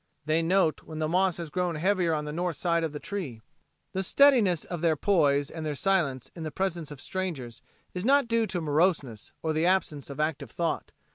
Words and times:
They 0.25 0.41
note 0.41 0.81
when 0.81 0.97
the 0.97 1.07
moss 1.07 1.37
has 1.37 1.51
grown 1.51 1.75
heavier 1.75 2.11
on 2.15 2.25
the 2.25 2.31
north 2.33 2.55
side 2.55 2.83
of 2.83 2.91
the 2.91 2.99
tree. 2.99 3.39
The 3.93 4.01
steadiness 4.01 4.63
of 4.63 4.81
their 4.81 4.95
poise 4.95 5.51
and 5.51 5.63
their 5.63 5.75
silence 5.75 6.31
in 6.35 6.41
the 6.41 6.49
presence 6.49 6.89
of 6.89 6.99
strangers 6.99 7.61
is 7.93 8.03
not 8.03 8.27
due 8.27 8.47
to 8.47 8.61
moroseness 8.61 9.31
or 9.43 9.53
the 9.53 9.67
absence 9.67 10.09
of 10.09 10.19
active 10.19 10.49
thought. 10.49 10.91